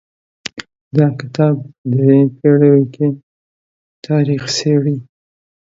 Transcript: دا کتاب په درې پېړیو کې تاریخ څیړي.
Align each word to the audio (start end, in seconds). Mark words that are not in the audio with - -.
دا 0.97 1.07
کتاب 1.19 1.55
په 1.73 1.83
درې 1.93 2.19
پېړیو 2.37 2.81
کې 2.93 3.07
تاریخ 4.05 4.43
څیړي. 4.57 4.95